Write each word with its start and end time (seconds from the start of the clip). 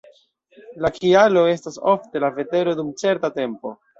La 0.85 0.89
kialo 0.95 1.43
estas 1.51 1.77
ofte 1.93 2.23
la 2.25 2.31
vetero 2.39 2.75
dum 2.83 2.91
certa 3.05 3.35
tempo. 3.39 3.77